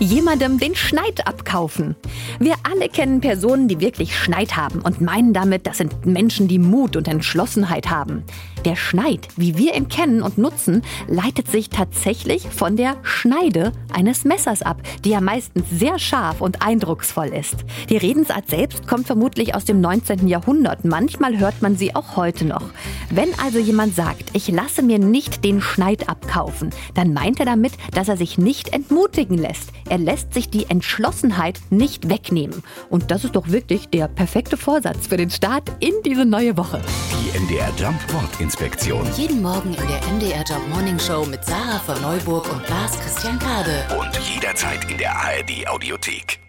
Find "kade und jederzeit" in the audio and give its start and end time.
43.40-44.88